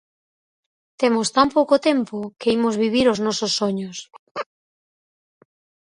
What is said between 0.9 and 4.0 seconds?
Temos tan pouco tempo que imos vivir os nosos soños.